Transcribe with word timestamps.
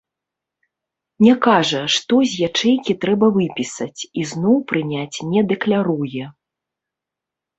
Не 1.25 1.33
кажа, 1.45 1.81
што 1.95 2.15
з 2.31 2.47
ячэйкі 2.47 2.95
трэба 3.03 3.29
выпісаць, 3.35 4.01
і 4.21 4.25
зноў 4.31 4.57
прыняць 4.71 5.17
не 5.35 5.41
дакляруе. 5.51 6.23